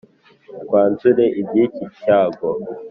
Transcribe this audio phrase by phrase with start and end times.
[0.63, 2.49] twanzure iby’iki cyago.